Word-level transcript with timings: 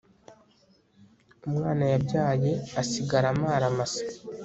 umwana 1.47 1.83
yabyaye 1.93 2.51
asigara 2.81 3.27
amara 3.33 3.65
masa 3.77 4.03